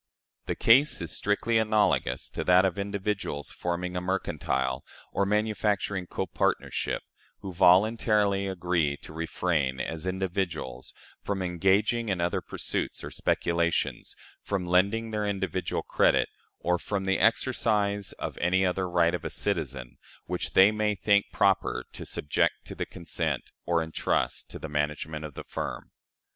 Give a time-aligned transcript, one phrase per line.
[0.47, 7.01] The case is strictly analogous to that of individuals forming a mercantile or manufacturing copartnership,
[7.41, 10.91] who voluntarily agree to refrain, as individuals,
[11.21, 16.29] from engaging in other pursuits or speculations, from lending their individual credit,
[16.59, 21.27] or from the exercise of any other right of a citizen, which they may think
[21.31, 25.91] proper to subject to the consent, or intrust to the management of the firm.